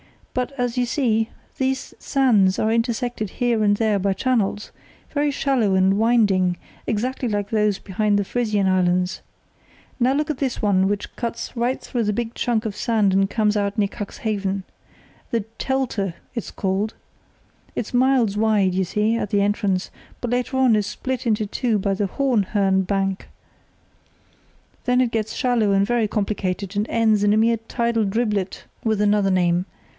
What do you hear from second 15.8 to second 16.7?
[See Chart A] it's